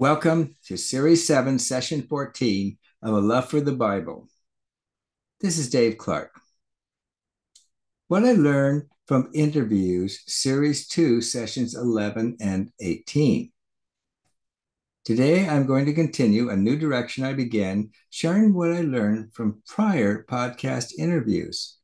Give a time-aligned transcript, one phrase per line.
[0.00, 4.28] Welcome to Series 7, Session 14 of A Love for the Bible.
[5.42, 6.40] This is Dave Clark.
[8.08, 13.52] What I learned from interviews, Series 2, Sessions 11 and 18.
[15.04, 19.62] Today, I'm going to continue a new direction I began, sharing what I learned from
[19.68, 21.76] prior podcast interviews.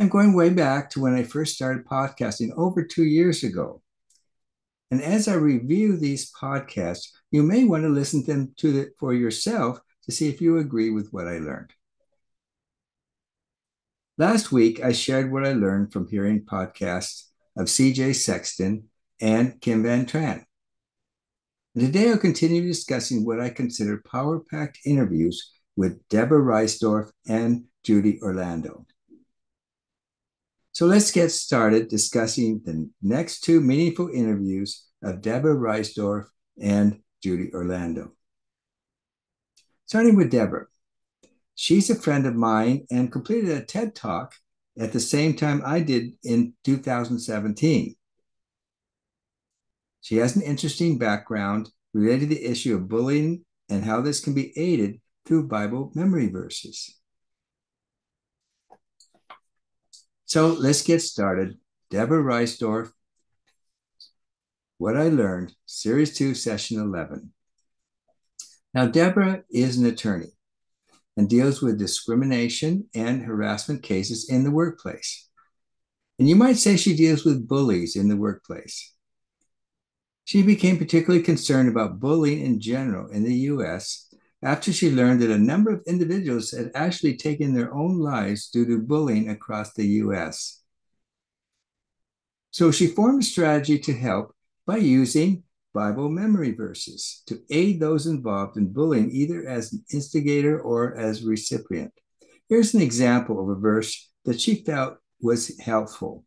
[0.00, 3.82] I'm going way back to when I first started podcasting over two years ago.
[4.90, 8.90] And as I review these podcasts, you may want to listen to them to the,
[8.98, 11.70] for yourself to see if you agree with what I learned.
[14.18, 17.24] Last week, I shared what I learned from hearing podcasts
[17.56, 18.88] of CJ Sexton
[19.20, 20.44] and Kim Van Tran.
[21.74, 27.64] And today, I'll continue discussing what I consider power packed interviews with Deborah Reisdorph and
[27.86, 28.86] Judi Orlando.
[30.80, 36.24] So let's get started discussing the next two meaningful interviews of Deborah Reisdorph
[36.58, 38.12] and Judi Orlando.
[39.84, 40.68] Starting with Deborah.
[41.54, 44.36] She's a friend of mine and completed a TED Talk
[44.78, 47.94] at the same time I did in 2017.
[50.00, 54.32] She has an interesting background related to the issue of bullying and how this can
[54.32, 56.99] be aided through Bible memory verses.
[60.30, 61.58] So let's get started.
[61.90, 62.92] Deborah Reisdorph,
[64.78, 67.32] What I Learned, Series 2, Session 11.
[68.72, 70.28] Now, Deborah is an attorney
[71.16, 75.28] and deals with discrimination and harassment cases in the workplace.
[76.20, 78.94] And you might say she deals with bullies in the workplace.
[80.26, 84.09] She became particularly concerned about bullying in general in the US
[84.42, 88.66] after she learned that a number of individuals had actually taken their own lives due
[88.66, 90.62] to bullying across the US.
[92.50, 94.34] So she formed a strategy to help
[94.66, 100.60] by using Bible memory verses to aid those involved in bullying, either as an instigator
[100.60, 101.92] or as recipient.
[102.48, 106.24] Here's an example of a verse that she felt was helpful.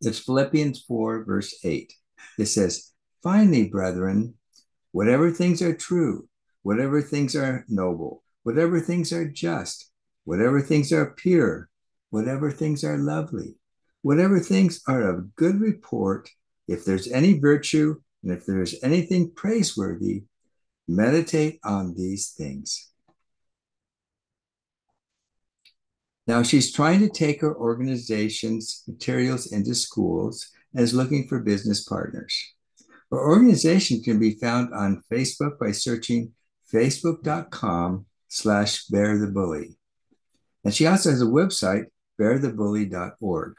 [0.00, 1.92] It's Philippians 4, verse 8.
[2.38, 2.90] It says,
[3.22, 4.34] Finally, brethren,
[4.90, 6.28] whatever things are true,
[6.62, 9.90] whatever things are noble, whatever things are just,
[10.24, 11.68] whatever things are pure,
[12.10, 13.56] whatever things are lovely,
[14.02, 16.28] whatever things are of good report,
[16.68, 20.24] if there's any virtue and if there's anything praiseworthy,
[20.88, 22.90] meditate on these things.
[26.26, 31.82] Now she's trying to take her organization's materials into schools and is looking for business
[31.84, 32.54] partners.
[33.10, 36.32] Her organization can be found on Facebook by searching
[36.72, 39.76] facebook.com slash bear the bully.
[40.64, 41.86] And she also has a website,
[42.18, 43.56] bearthebully.org.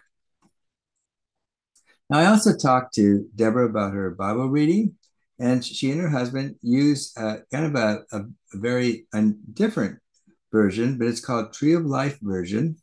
[2.10, 4.96] Now, I also talked to Deborah about her Bible reading,
[5.40, 9.08] and she and her husband use uh, kind of a, a, a very
[9.54, 10.00] different
[10.52, 12.78] version, but it's called Tree of Life version.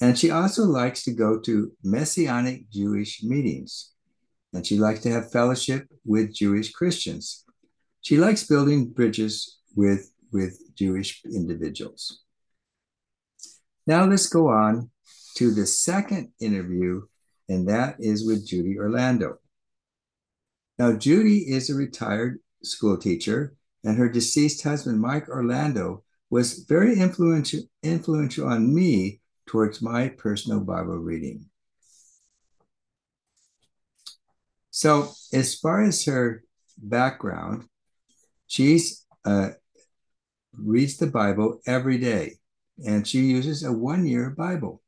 [0.00, 3.92] And she also likes to go to Messianic Jewish meetings.
[4.52, 7.44] And she likes to have fellowship with Jewish Christians.
[8.02, 12.22] She likes building bridges with, with Jewish individuals.
[13.86, 14.90] Now let's go on
[15.36, 17.02] to the second interview,
[17.48, 19.38] and that is with Judi Orlando.
[20.78, 26.98] Now, Judi is a retired school teacher, and her deceased husband, Mike Orlando, was very
[26.98, 31.46] influential, influential on me towards my personal Bible reading.
[34.70, 36.44] So, as far as her
[36.76, 37.64] background,
[38.48, 39.50] she's uh,
[40.52, 42.38] reads the Bible every day,
[42.84, 44.82] and she uses a one-year Bible.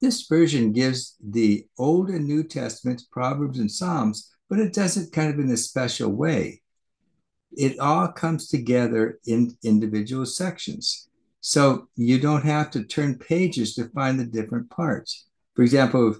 [0.00, 5.10] This version gives the Old and New Testaments, Proverbs, and Psalms, but it does it
[5.10, 6.62] kind of in a special way.
[7.52, 11.08] It all comes together in individual sections.
[11.40, 15.26] So you don't have to turn pages to find the different parts.
[15.54, 16.16] For example,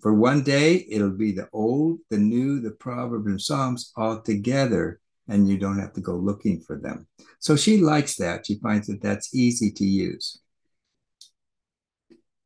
[0.00, 5.00] for one day, it'll be the old, the new, the proverb, and psalms all together,
[5.28, 7.06] and you don't have to go looking for them.
[7.40, 8.46] So she likes that.
[8.46, 10.40] She finds that that's easy to use.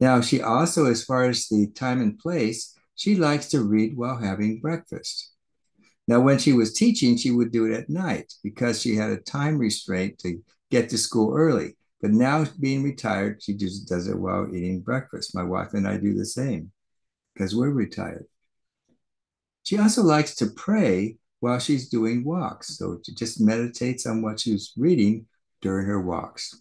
[0.00, 4.16] Now, she also, as far as the time and place, she likes to read while
[4.16, 5.30] having breakfast.
[6.06, 9.16] Now, when she was teaching, she would do it at night because she had a
[9.16, 11.76] time restraint to get to school early.
[12.02, 15.34] But now, being retired, she just does it while eating breakfast.
[15.34, 16.70] My wife and I do the same
[17.34, 18.26] because we're retired.
[19.64, 22.78] She also likes to pray while she's doing walks.
[22.78, 25.26] So she just meditates on what she's reading
[25.60, 26.54] during her walks.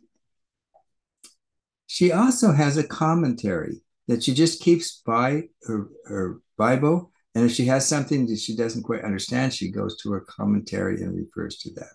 [1.88, 7.12] She also has a commentary that she just keeps by her, her Bible.
[7.36, 11.02] And if she has something that she doesn't quite understand, she goes to her commentary
[11.02, 11.94] and refers to that.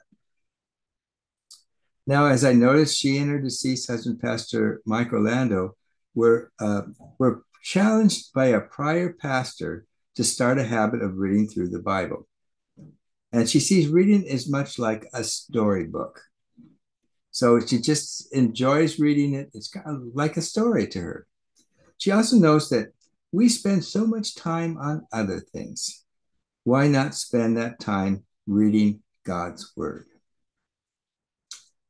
[2.06, 5.76] Now, as I noticed, she and her deceased husband, Pastor Mike Orlando,
[6.14, 6.82] were, uh,
[7.18, 9.84] were challenged by a prior pastor
[10.14, 12.26] to start a habit of reading through the Bible.
[13.30, 16.18] And she sees reading as much like a storybook.
[17.30, 19.50] So she just enjoys reading it.
[19.52, 21.26] It's kind of like a story to her.
[21.98, 22.94] She also knows that
[23.32, 26.06] we spend so much time on other things.
[26.64, 30.06] Why not spend that time reading God's word?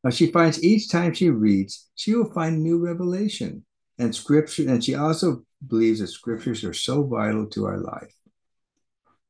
[0.02, 3.64] Now she finds each time she reads, she will find new revelation
[3.96, 4.68] and scripture.
[4.68, 8.14] And she also believes that scriptures are so vital to our life.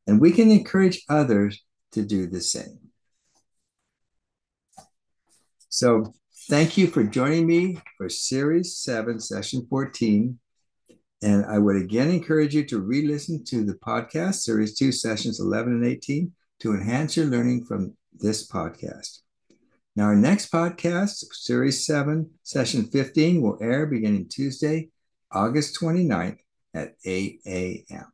[0.06, 2.78] And we can encourage others to do the same.
[5.68, 6.14] So,
[6.48, 10.38] thank you for joining me for Series 7, Session 14.
[11.22, 15.40] And I would again encourage you to re listen to the podcast, Series 2, Sessions
[15.40, 19.20] 11 and 18, to enhance your learning from this podcast.
[19.94, 24.90] Now, our next podcast, Series 7, Session 15, will air beginning Tuesday,
[25.30, 26.38] August 29th
[26.74, 28.12] at 8 a.m.